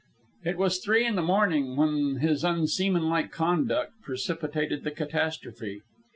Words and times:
It 0.43 0.57
was 0.57 0.79
three 0.79 1.05
in 1.05 1.13
the 1.13 1.21
morning 1.21 1.75
when 1.75 2.15
his 2.21 2.43
unseamanlike 2.43 3.31
conduct 3.31 3.91
precipitated 4.01 4.83
the 4.83 4.89
catastrophe. 4.89 5.81